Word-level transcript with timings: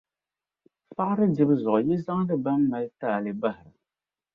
faɣiri 0.95 1.25
dibu 1.35 1.55
zuɣu 1.63 1.79
yi 1.87 1.95
zaŋdi 2.05 2.35
bɛn 2.43 2.59
mali 2.69 2.89
taali 2.99 3.31
bahira. 3.41 3.75